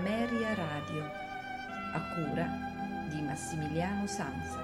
Ameria 0.00 0.54
Radio, 0.54 1.02
a 1.92 2.00
cura 2.14 2.48
di 3.10 3.20
Massimiliano 3.20 4.06
Sanza. 4.06 4.58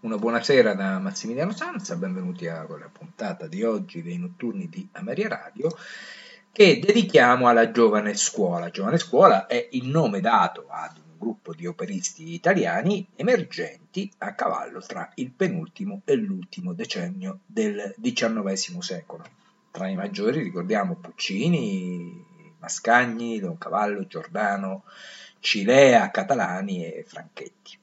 Una 0.00 0.16
buonasera 0.18 0.74
da 0.74 0.98
Massimiliano 0.98 1.52
Sanza, 1.52 1.96
benvenuti 1.96 2.46
a 2.46 2.66
quella 2.66 2.90
puntata 2.92 3.46
di 3.46 3.62
oggi 3.62 4.02
dei 4.02 4.18
notturni 4.18 4.68
di 4.68 4.86
Ameria 4.92 5.28
Radio 5.28 5.74
che 6.52 6.78
dedichiamo 6.78 7.48
alla 7.48 7.70
Giovane 7.70 8.16
Scuola. 8.16 8.68
Giovane 8.68 8.98
Scuola 8.98 9.46
è 9.46 9.66
il 9.72 9.86
nome 9.86 10.20
dato 10.20 10.66
ad 10.68 10.98
gruppo 11.18 11.54
di 11.54 11.66
operisti 11.66 12.34
italiani 12.34 13.06
emergenti 13.16 14.10
a 14.18 14.34
cavallo 14.34 14.80
tra 14.80 15.10
il 15.14 15.30
penultimo 15.30 16.02
e 16.04 16.14
l'ultimo 16.14 16.72
decennio 16.72 17.40
del 17.46 17.94
XIX 18.00 18.78
secolo. 18.78 19.24
Tra 19.70 19.88
i 19.88 19.94
maggiori 19.94 20.42
ricordiamo 20.42 20.96
Puccini, 20.96 22.24
Mascagni, 22.58 23.40
Cavallo, 23.58 24.06
Giordano, 24.06 24.84
Cilea, 25.40 26.10
Catalani 26.10 26.84
e 26.84 27.04
Franchetti. 27.06 27.78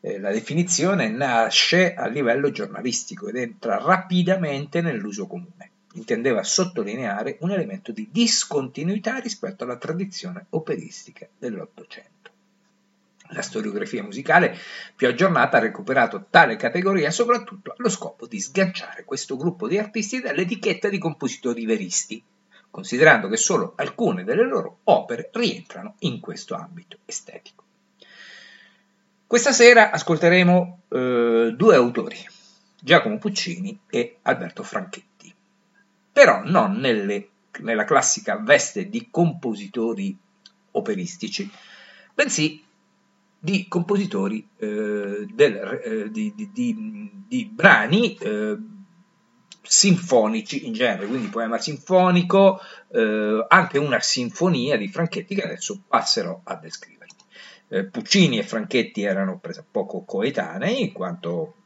Eh, 0.00 0.18
la 0.18 0.30
definizione 0.30 1.08
nasce 1.08 1.94
a 1.94 2.06
livello 2.06 2.50
giornalistico 2.50 3.28
ed 3.28 3.36
entra 3.36 3.78
rapidamente 3.78 4.82
nell'uso 4.82 5.26
comune. 5.26 5.70
Intendeva 5.94 6.42
sottolineare 6.42 7.38
un 7.40 7.52
elemento 7.52 7.90
di 7.90 8.08
discontinuità 8.12 9.16
rispetto 9.18 9.64
alla 9.64 9.78
tradizione 9.78 10.46
operistica 10.50 11.26
dell'Ottocento. 11.38 12.32
La 13.28 13.42
storiografia 13.42 14.02
musicale 14.02 14.56
più 14.94 15.08
aggiornata 15.08 15.56
ha 15.56 15.60
recuperato 15.60 16.26
tale 16.28 16.56
categoria 16.56 17.10
soprattutto 17.10 17.74
allo 17.76 17.88
scopo 17.88 18.26
di 18.26 18.38
sganciare 18.38 19.04
questo 19.04 19.36
gruppo 19.36 19.66
di 19.66 19.78
artisti 19.78 20.20
dall'etichetta 20.20 20.88
di 20.88 20.98
compositori 20.98 21.64
veristi, 21.64 22.22
considerando 22.70 23.28
che 23.28 23.36
solo 23.36 23.72
alcune 23.76 24.24
delle 24.24 24.46
loro 24.46 24.80
opere 24.84 25.30
rientrano 25.32 25.94
in 26.00 26.20
questo 26.20 26.54
ambito 26.54 26.98
estetico. 27.06 27.62
Questa 29.26 29.52
sera 29.52 29.90
ascolteremo 29.90 30.80
eh, 30.88 31.54
due 31.56 31.74
autori, 31.74 32.18
Giacomo 32.78 33.18
Puccini 33.18 33.80
e 33.88 34.18
Alberto 34.22 34.62
Franchetti, 34.62 35.34
però 36.12 36.42
non 36.44 36.72
nelle, 36.72 37.28
nella 37.60 37.84
classica 37.84 38.36
veste 38.36 38.88
di 38.88 39.08
compositori 39.10 40.16
operistici, 40.72 41.50
bensì 42.12 42.63
di 43.44 43.68
compositori 43.68 44.48
eh, 44.56 45.26
del, 45.30 45.80
eh, 45.84 46.10
di, 46.10 46.32
di, 46.34 47.10
di, 47.28 47.44
brani 47.44 48.16
eh, 48.16 48.56
sinfonici 49.60 50.66
in 50.66 50.72
genere, 50.72 51.06
quindi 51.06 51.26
poema 51.26 51.58
sinfonico, 51.58 52.58
eh, 52.90 53.44
anche 53.46 53.78
una 53.78 54.00
sinfonia 54.00 54.78
di 54.78 54.88
Franchetti 54.88 55.34
che 55.34 55.42
adesso 55.42 55.82
passerò 55.86 56.40
a 56.42 56.56
descrivere. 56.56 57.10
Eh, 57.68 57.84
Puccini 57.84 58.38
e 58.38 58.44
Franchetti 58.44 59.02
erano 59.02 59.38
poco 59.70 60.04
coetanei, 60.04 60.80
in 60.80 60.92
quanto 60.92 61.56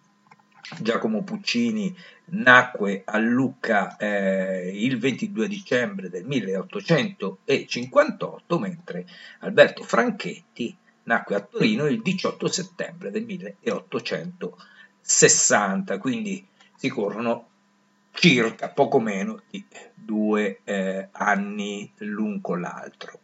Giacomo 0.81 1.23
Puccini 1.23 1.97
nacque 2.31 3.03
a 3.05 3.19
Lucca 3.19 3.97
eh, 3.97 4.73
il 4.75 4.99
22 4.99 5.47
dicembre 5.47 6.09
del 6.09 6.25
1858, 6.25 8.59
mentre 8.59 9.07
Alberto 9.39 9.85
Franchetti 9.85 10.77
nacque 11.09 11.35
a 11.37 11.41
Torino 11.41 11.87
il 11.87 12.03
18 12.03 12.49
settembre 12.49 13.11
del 13.11 13.25
1860, 13.25 15.99
quindi 15.99 16.47
si 16.77 16.91
corrono 16.91 17.47
circa 18.13 18.69
poco 18.69 19.01
meno 19.01 19.41
di 19.49 19.65
due 19.95 20.61
eh, 20.65 21.09
anni 21.13 21.91
l'un 21.99 22.43
con 22.43 22.61
l'altro. 22.61 23.21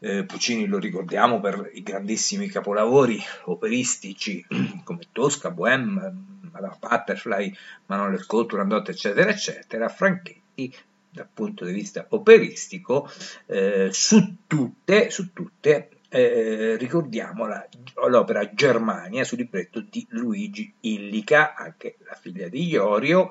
Eh, 0.00 0.24
Puccini 0.24 0.66
lo 0.66 0.78
ricordiamo 0.78 1.40
per 1.40 1.70
i 1.72 1.82
grandissimi 1.82 2.48
capolavori 2.48 3.18
operistici 3.44 4.44
come 4.84 5.06
Tosca, 5.10 5.50
Bohème, 5.50 6.12
Madame 6.52 6.76
Butterfly, 6.78 7.56
Manuel 7.86 8.20
Scott, 8.20 8.50
Turandot, 8.50 8.86
eccetera, 8.86 9.30
eccetera. 9.30 9.88
Franchetti, 9.88 10.70
dal 11.08 11.28
punto 11.32 11.64
di 11.64 11.72
vista 11.72 12.04
operistico, 12.10 13.10
eh, 13.46 13.88
su 13.92 14.36
tutte, 14.46 15.08
su 15.10 15.32
tutte 15.32 15.88
eh, 16.20 16.76
ricordiamo 16.76 17.46
la, 17.46 17.66
l'opera 18.08 18.52
Germania 18.54 19.24
sul 19.24 19.38
libretto 19.38 19.80
di 19.80 20.06
Luigi 20.10 20.72
Illica, 20.80 21.54
anche 21.54 21.96
la 22.06 22.14
figlia 22.14 22.48
di 22.48 22.68
Iorio, 22.68 23.30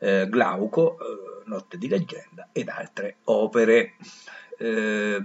eh, 0.00 0.26
Glauco, 0.28 0.98
eh, 0.98 1.42
Notte 1.46 1.78
di 1.78 1.88
leggenda 1.88 2.48
ed 2.52 2.68
altre 2.68 3.18
opere. 3.24 3.94
Eh, 4.58 5.24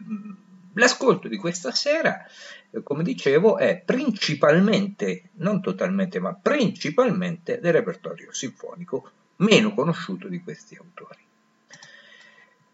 L'ascolto 0.76 1.28
di 1.28 1.36
questa 1.36 1.72
sera, 1.72 2.26
eh, 2.70 2.82
come 2.82 3.04
dicevo, 3.04 3.58
è 3.58 3.82
principalmente, 3.84 5.32
non 5.34 5.62
totalmente, 5.62 6.20
ma 6.20 6.34
principalmente 6.34 7.60
del 7.60 7.74
repertorio 7.74 8.32
sinfonico 8.32 9.12
meno 9.38 9.74
conosciuto 9.74 10.28
di 10.28 10.40
questi 10.42 10.76
autori. 10.76 11.31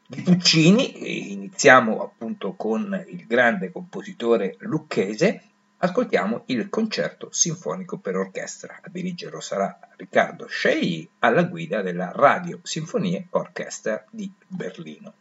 Di 0.09 0.22
Puccini, 0.22 1.34
iniziamo 1.34 2.01
appunto 2.01 2.53
con 2.53 3.03
il 3.09 3.28
grande 3.28 3.73
compositore 3.73 4.56
lucchese, 4.59 5.41
ascoltiamo 5.79 6.44
il 6.45 6.69
concerto 6.69 7.28
sinfonico 7.29 7.97
per 7.97 8.16
orchestra. 8.16 8.79
A 8.81 8.88
dirigerlo 8.90 9.41
sarà 9.41 9.78
Riccardo 9.97 10.47
Scei 10.47 11.09
alla 11.19 11.44
guida 11.44 11.81
della 11.81 12.13
Radio 12.16 12.62
Sinfonie 12.63 13.28
Orchestra 13.31 14.01
di 14.09 14.31
Berlino. 14.47 15.16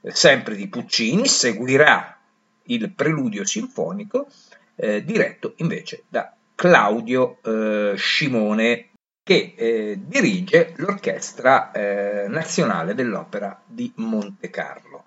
Sempre 0.00 0.56
di 0.56 0.66
Puccini, 0.68 1.28
seguirà 1.28 2.18
il 2.62 2.90
preludio 2.92 3.44
sinfonico 3.44 4.28
eh, 4.76 5.04
diretto 5.04 5.52
invece 5.56 6.04
da 6.08 6.34
Claudio 6.54 7.36
eh, 7.42 7.96
Scimone 7.96 8.89
che 9.30 9.54
eh, 9.54 10.00
dirige 10.06 10.72
l'Orchestra 10.78 11.70
eh, 11.70 12.26
Nazionale 12.26 12.94
dell'Opera 12.94 13.62
di 13.64 13.92
Monte 13.98 14.50
Carlo. 14.50 15.04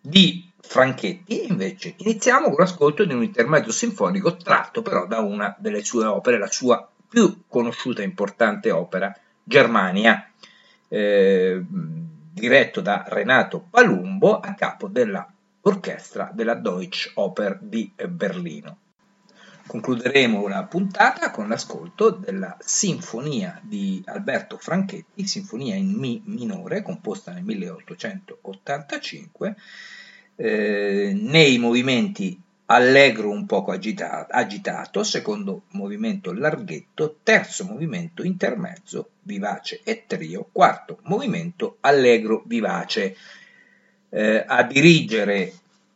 Di 0.00 0.50
Franchetti 0.60 1.46
invece 1.46 1.94
iniziamo 1.98 2.48
con 2.48 2.56
l'ascolto 2.58 3.04
di 3.04 3.14
un 3.14 3.22
intermezzo 3.22 3.70
sinfonico 3.70 4.34
tratto 4.34 4.82
però 4.82 5.06
da 5.06 5.20
una 5.20 5.54
delle 5.60 5.84
sue 5.84 6.06
opere, 6.06 6.38
la 6.38 6.48
sua 6.48 6.90
più 7.08 7.42
conosciuta 7.46 8.02
e 8.02 8.06
importante 8.06 8.72
opera, 8.72 9.16
Germania. 9.44 10.28
Eh, 10.88 11.62
diretto 12.32 12.80
da 12.80 13.04
Renato 13.06 13.64
Palumbo 13.70 14.40
a 14.40 14.54
capo 14.54 14.88
dell'orchestra 14.88 16.32
della 16.32 16.54
Deutsche 16.54 17.12
Oper 17.14 17.60
di 17.62 17.92
Berlino. 18.08 18.78
Concluderemo 19.66 20.46
la 20.46 20.64
puntata 20.64 21.30
con 21.30 21.48
l'ascolto 21.48 22.10
della 22.10 22.54
Sinfonia 22.60 23.58
di 23.62 24.02
Alberto 24.04 24.58
Franchetti, 24.58 25.26
Sinfonia 25.26 25.74
in 25.74 25.90
Mi 25.90 26.20
minore, 26.26 26.82
composta 26.82 27.32
nel 27.32 27.44
1885, 27.44 29.56
eh, 30.36 31.12
nei 31.14 31.58
movimenti 31.58 32.38
allegro 32.66 33.30
un 33.30 33.46
poco 33.46 33.72
agitato, 33.72 34.32
agitato, 34.32 35.02
secondo 35.02 35.62
movimento 35.70 36.32
larghetto, 36.32 37.18
terzo 37.22 37.64
movimento 37.64 38.22
intermezzo, 38.22 39.10
vivace 39.22 39.80
e 39.82 40.04
trio, 40.06 40.48
quarto 40.52 40.98
movimento 41.04 41.78
allegro 41.80 42.42
vivace. 42.46 43.16
Eh, 44.10 44.44
a 44.46 44.62
dirigere 44.62 45.52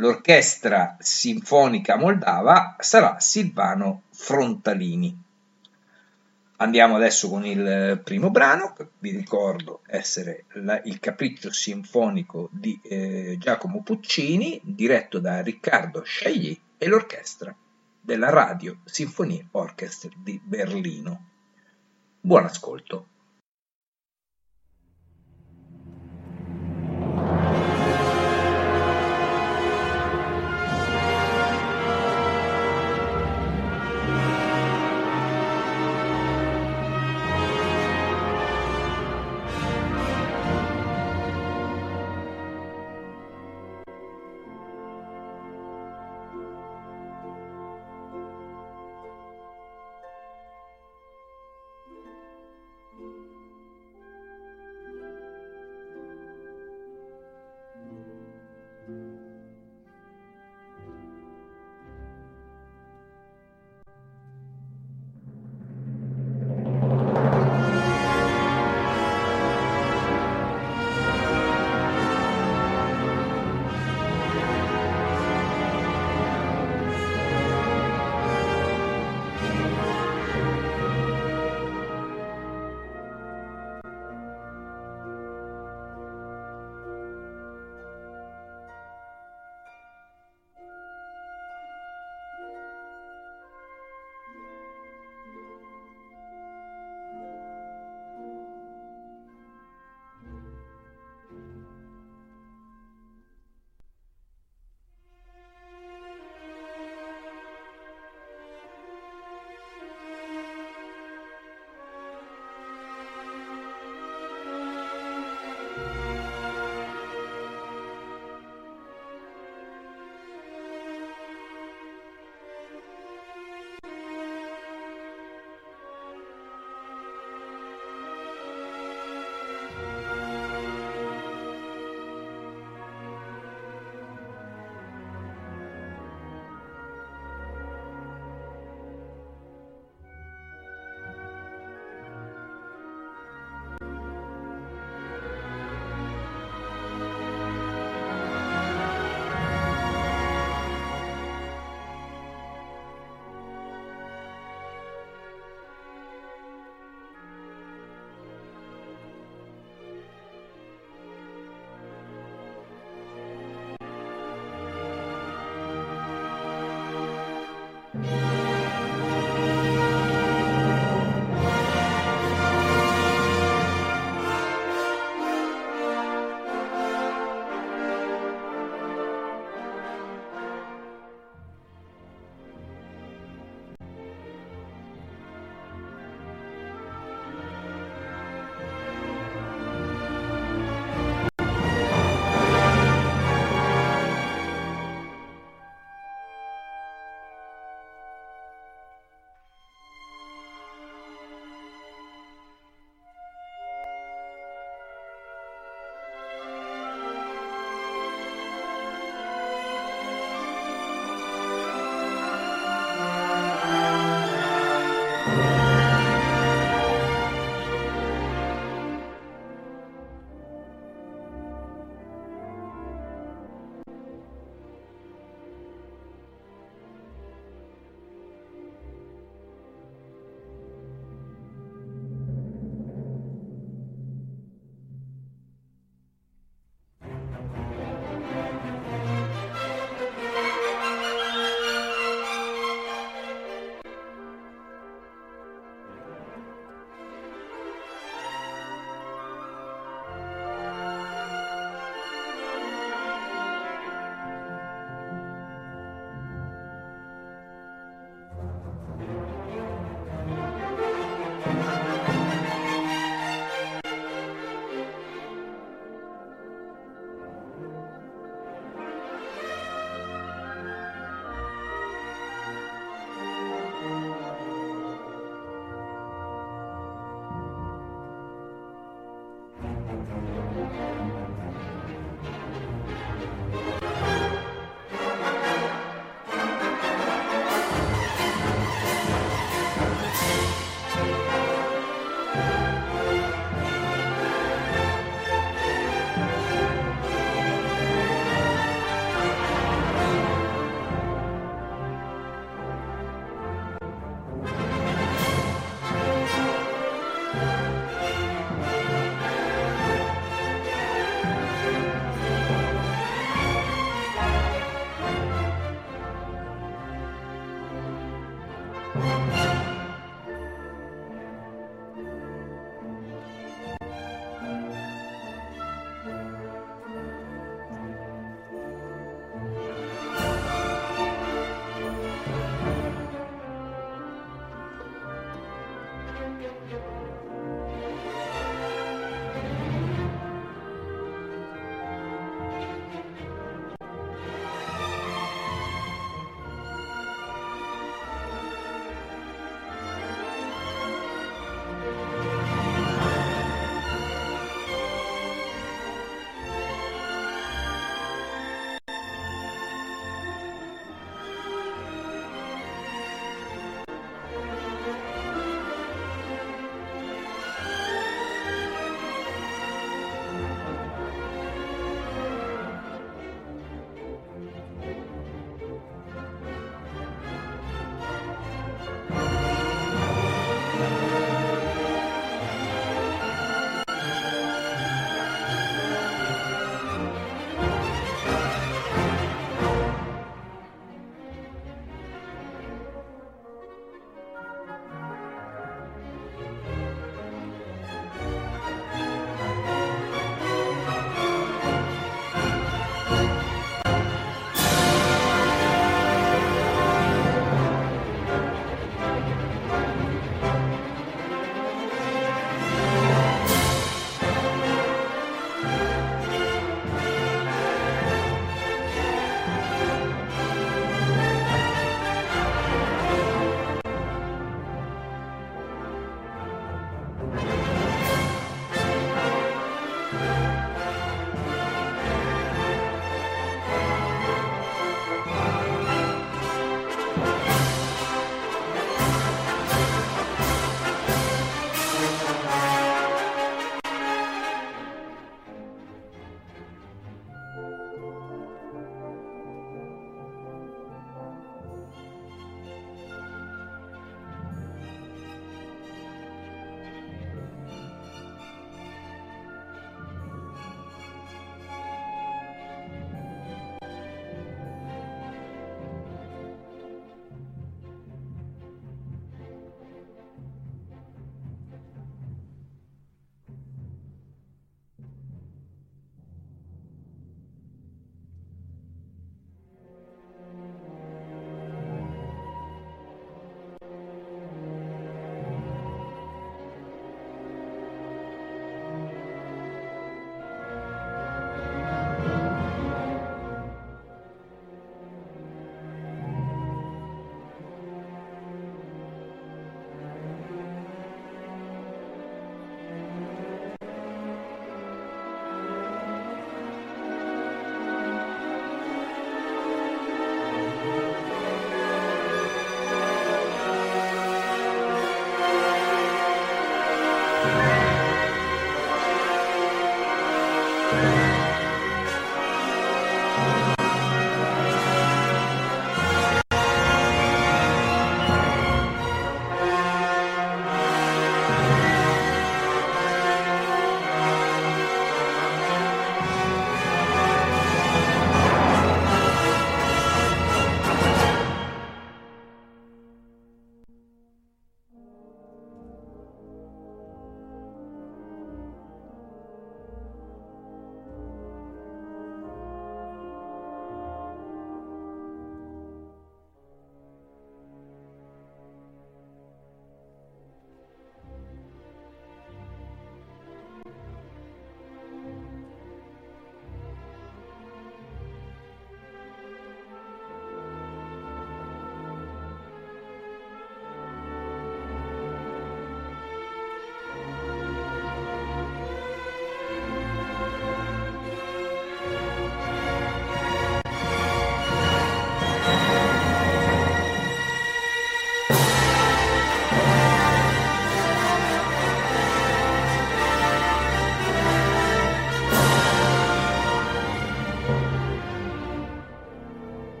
l'orchestra 0.00 0.96
sinfonica 0.98 1.96
moldava 1.96 2.74
sarà 2.78 3.20
Silvano 3.20 4.04
Frontalini. 4.10 5.28
Andiamo 6.56 6.96
adesso 6.96 7.28
con 7.28 7.44
il 7.44 8.00
primo 8.02 8.30
brano, 8.30 8.72
che 8.72 8.88
vi 8.98 9.10
ricordo 9.10 9.80
essere 9.86 10.44
la, 10.54 10.80
il 10.84 10.98
capriccio 11.00 11.52
sinfonico 11.52 12.48
di 12.52 12.78
eh, 12.82 13.36
Giacomo 13.38 13.82
Puccini, 13.82 14.60
diretto 14.62 15.18
da 15.20 15.40
Riccardo 15.42 16.02
Sciagli 16.02 16.58
e 16.76 16.86
l'orchestra 16.86 17.54
della 18.00 18.30
Radio 18.30 18.80
Sinfonie 18.84 19.48
Orchestra 19.52 20.10
di 20.22 20.40
Berlino. 20.42 21.28
Buon 22.20 22.44
ascolto. 22.44 23.06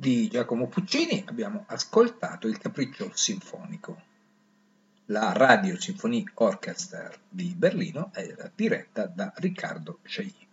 Di 0.00 0.28
Giacomo 0.28 0.66
Puccini 0.66 1.22
abbiamo 1.26 1.64
ascoltato 1.66 2.48
il 2.48 2.56
Capriccio 2.56 3.10
Sinfonico. 3.12 4.00
La 5.06 5.34
Radio 5.34 5.78
Symphony 5.78 6.24
Orchestra 6.36 7.12
di 7.28 7.52
Berlino 7.54 8.10
era 8.14 8.50
diretta 8.54 9.04
da 9.04 9.30
Riccardo 9.36 9.98
Chailly. 10.04 10.48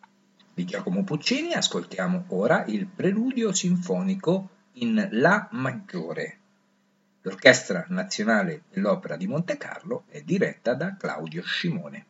Di 0.53 0.65
Giacomo 0.65 1.05
Puccini 1.05 1.53
ascoltiamo 1.53 2.25
ora 2.27 2.65
il 2.65 2.87
Preludio 2.87 3.53
Sinfonico 3.53 4.49
in 4.73 5.07
La 5.11 5.47
maggiore. 5.53 6.39
L'Orchestra 7.21 7.85
Nazionale 7.87 8.63
dell'Opera 8.69 9.15
di 9.15 9.27
Monte 9.27 9.55
Carlo 9.55 10.03
è 10.09 10.21
diretta 10.23 10.73
da 10.73 10.97
Claudio 10.97 11.41
Scimone. 11.41 12.05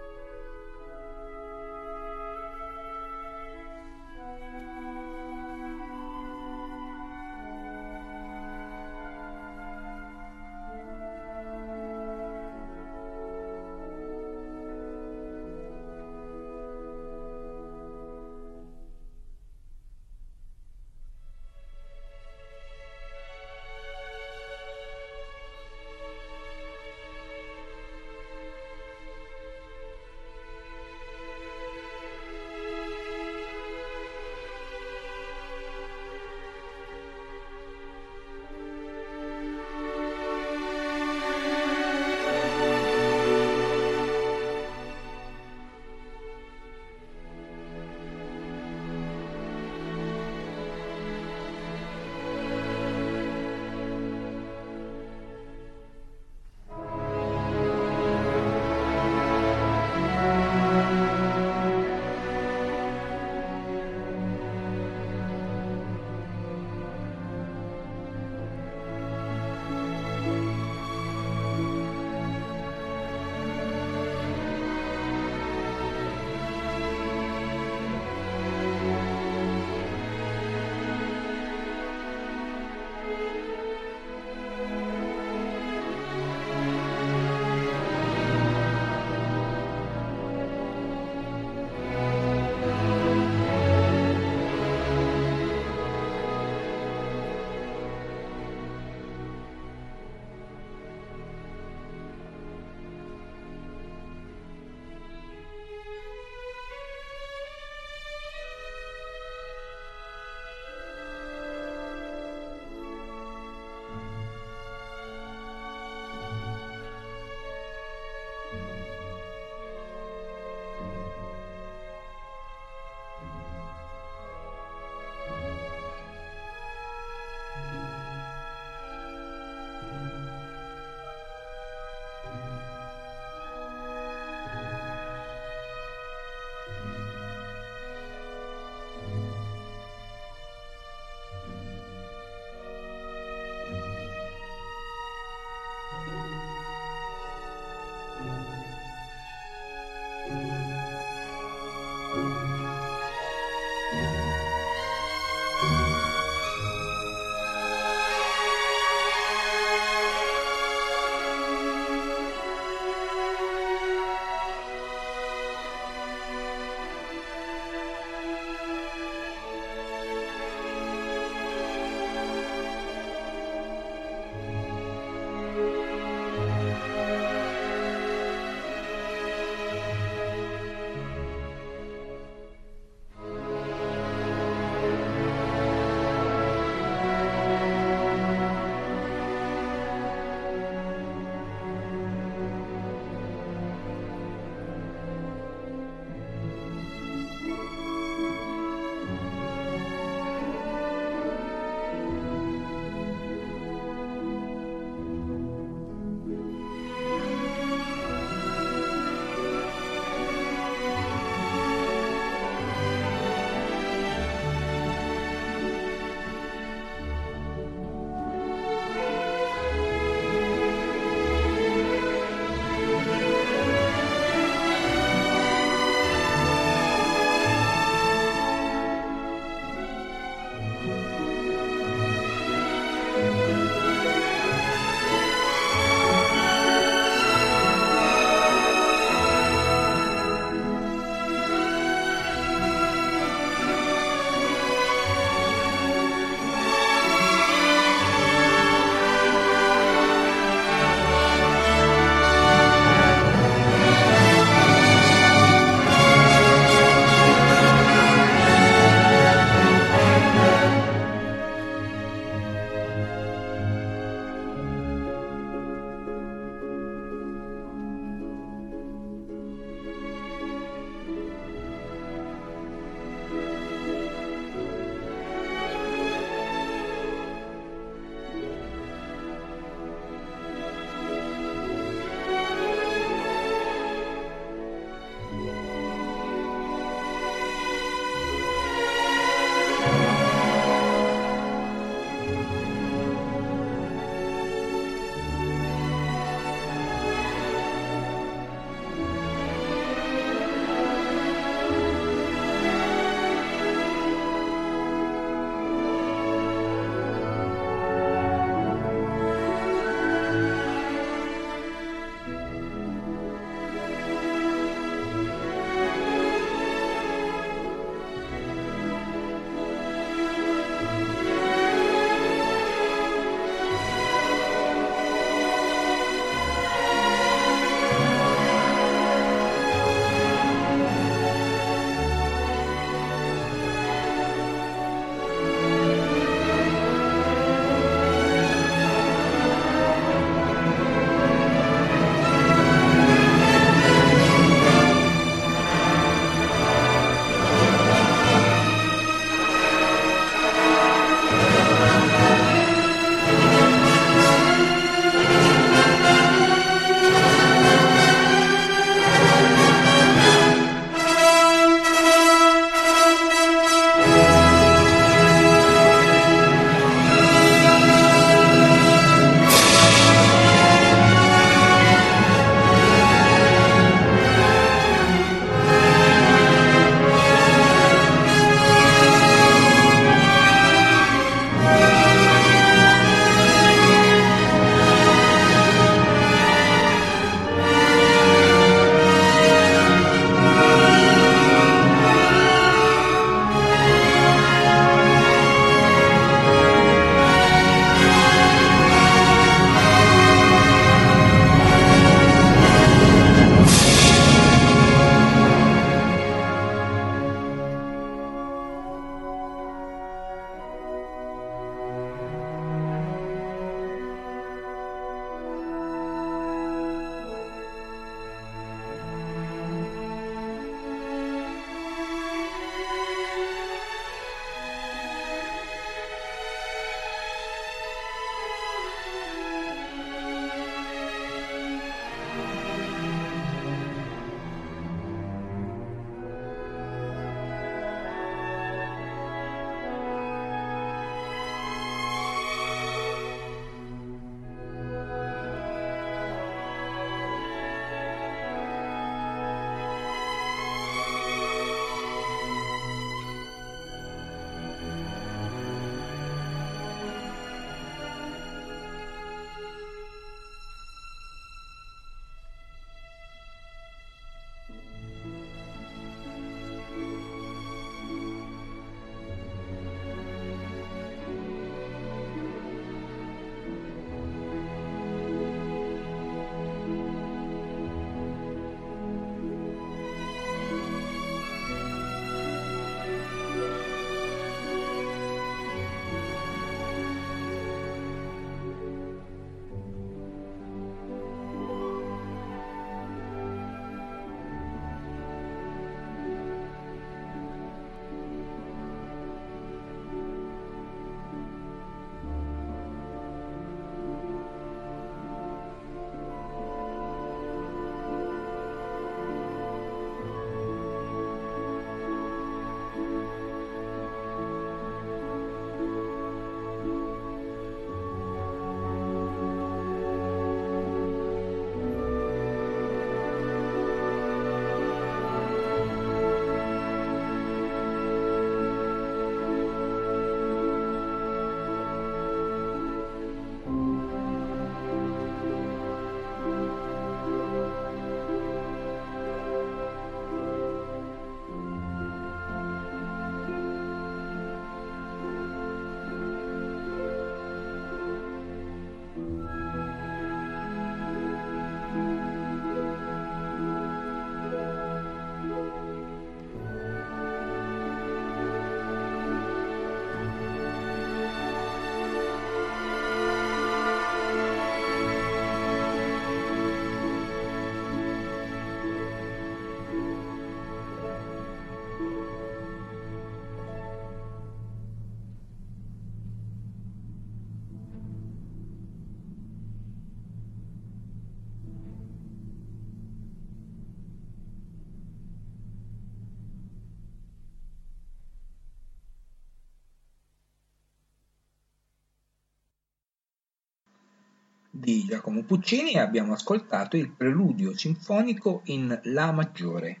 Di 594.78 595.04
Giacomo 595.04 595.42
Puccini 595.42 595.92
e 595.92 596.00
abbiamo 596.00 596.34
ascoltato 596.34 596.96
il 596.96 597.10
preludio 597.10 597.76
sinfonico 597.76 598.60
in 598.64 598.98
La 599.04 599.32
maggiore. 599.32 600.00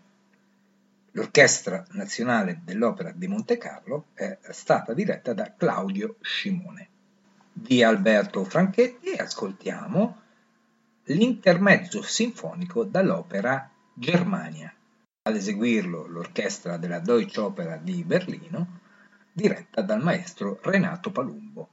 L'Orchestra 1.12 1.84
Nazionale 1.92 2.60
dell'Opera 2.62 3.10
di 3.10 3.26
Monte 3.26 3.56
Carlo 3.56 4.06
è 4.12 4.38
stata 4.50 4.92
diretta 4.92 5.32
da 5.32 5.54
Claudio 5.56 6.16
Scimone. 6.20 6.88
Di 7.50 7.82
Alberto 7.82 8.44
Franchetti 8.44 9.12
ascoltiamo 9.12 10.20
l'intermezzo 11.04 12.02
sinfonico 12.02 12.84
dall'opera 12.84 13.70
Germania. 13.94 14.70
Ad 15.22 15.34
eseguirlo 15.34 16.06
l'orchestra 16.06 16.76
della 16.76 17.00
Deutsche 17.00 17.40
Opera 17.40 17.78
di 17.78 18.04
Berlino, 18.04 18.80
diretta 19.32 19.80
dal 19.80 20.02
maestro 20.02 20.58
Renato 20.62 21.10
Palumbo. 21.10 21.70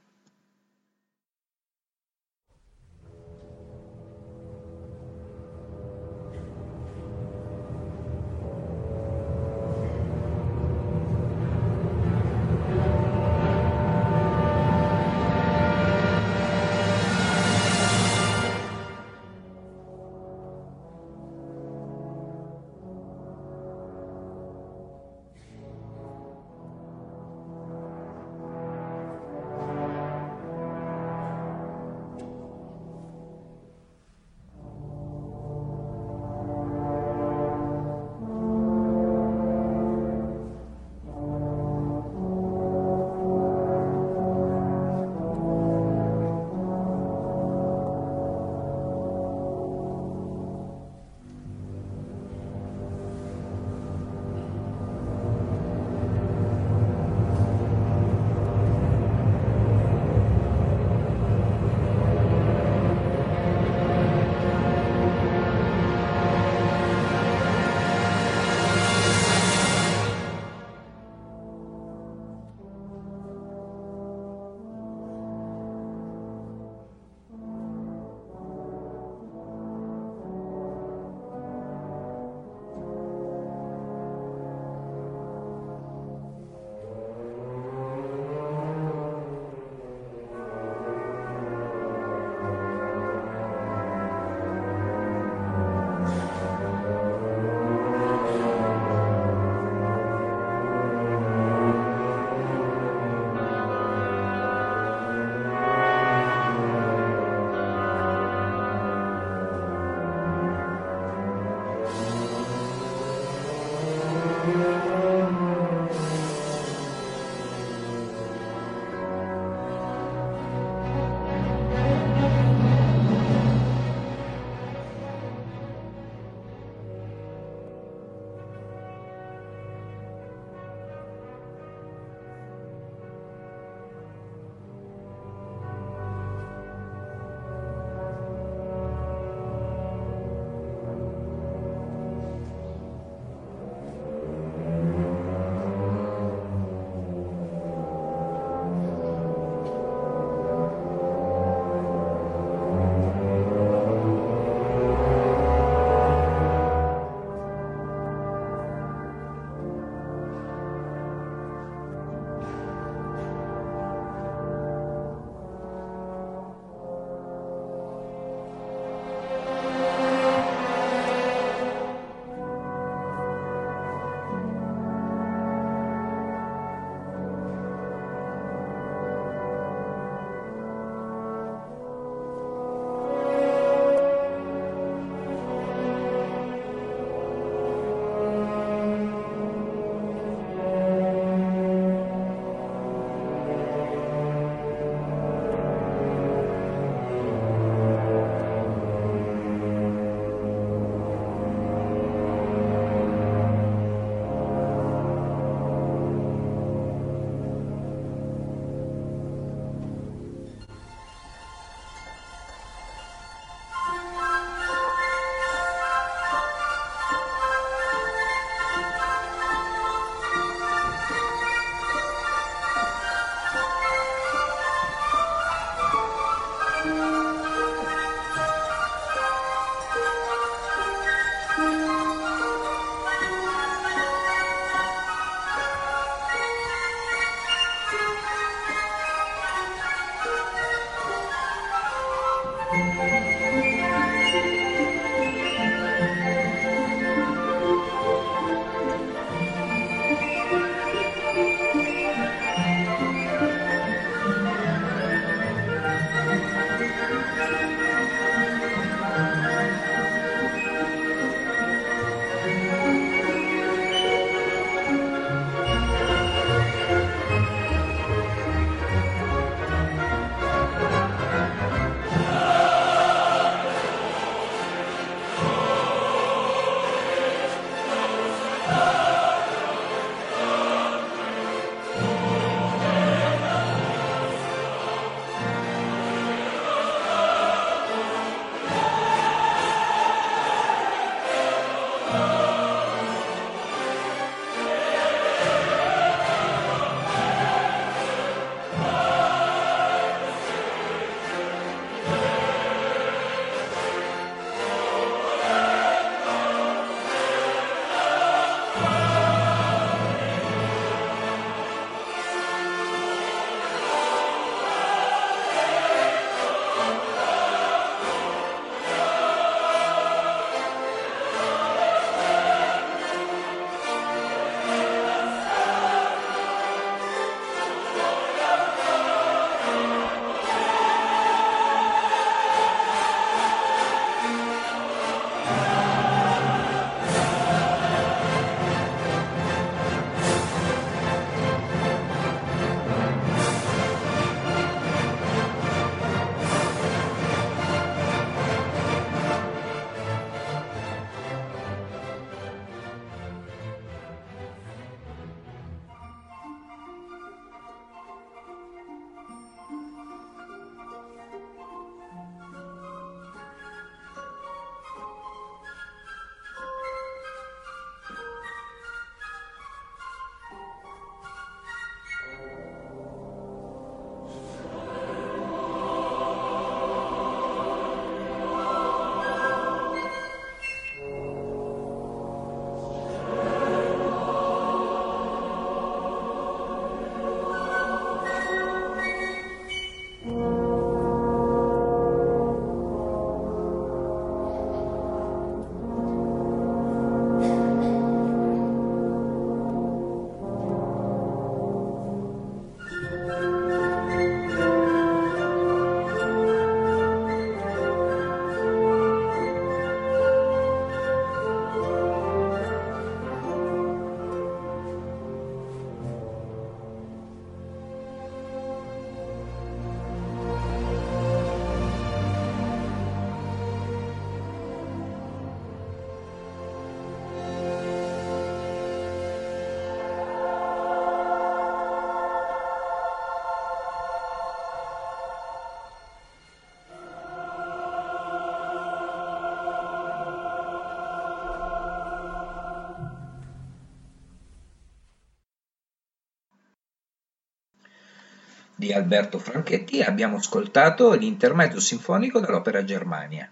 Di 448.84 448.92
Alberto 448.92 449.38
Franchetti 449.38 450.02
abbiamo 450.02 450.36
ascoltato 450.36 451.14
l'intermezzo 451.14 451.80
sinfonico 451.80 452.38
dell'Opera 452.38 452.84
Germania. 452.84 453.50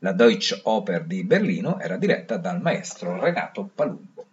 La 0.00 0.12
Deutsche 0.12 0.60
Oper 0.64 1.04
di 1.04 1.24
Berlino 1.24 1.80
era 1.80 1.96
diretta 1.96 2.36
dal 2.36 2.60
maestro 2.60 3.18
Renato 3.18 3.70
Palumbo. 3.74 4.26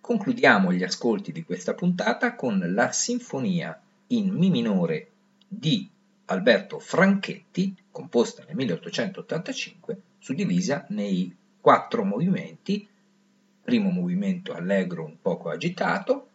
Concludiamo 0.00 0.72
gli 0.72 0.82
ascolti 0.82 1.30
di 1.30 1.44
questa 1.44 1.74
puntata 1.74 2.34
con 2.34 2.58
la 2.72 2.90
Sinfonia 2.90 3.78
in 4.06 4.30
Mi 4.30 4.48
minore 4.48 5.08
di 5.46 5.86
Alberto 6.24 6.78
Franchetti, 6.78 7.76
composta 7.90 8.44
nel 8.46 8.56
1885, 8.56 10.00
suddivisa 10.18 10.86
nei 10.88 11.36
quattro 11.60 12.02
movimenti, 12.02 12.88
primo 13.62 13.90
movimento 13.90 14.54
allegro 14.54 15.04
un 15.04 15.16
poco 15.20 15.50
agitato, 15.50 16.25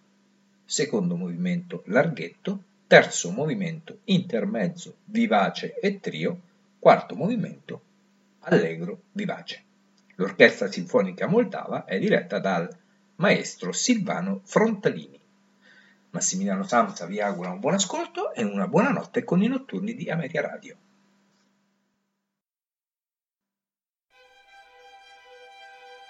secondo 0.71 1.17
movimento 1.17 1.83
larghetto, 1.87 2.63
terzo 2.87 3.29
movimento 3.29 3.99
intermezzo 4.05 4.99
vivace 5.03 5.77
e 5.77 5.99
trio, 5.99 6.39
quarto 6.79 7.13
movimento 7.13 7.81
allegro 8.43 9.01
vivace. 9.11 9.61
L'Orchestra 10.15 10.71
Sinfonica 10.71 11.27
Moldava 11.27 11.83
è 11.83 11.99
diretta 11.99 12.39
dal 12.39 12.73
maestro 13.17 13.73
Silvano 13.73 14.39
Frontalini. 14.45 15.19
Massimiliano 16.11 16.63
Samsa 16.63 17.05
vi 17.05 17.19
augura 17.19 17.49
un 17.49 17.59
buon 17.59 17.73
ascolto 17.73 18.31
e 18.31 18.41
una 18.45 18.69
buona 18.69 18.91
notte 18.91 19.25
con 19.25 19.43
i 19.43 19.47
notturni 19.47 19.93
di 19.93 20.09
Ameria 20.09 20.39
Radio. 20.39 20.77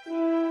Mm. 0.07 0.50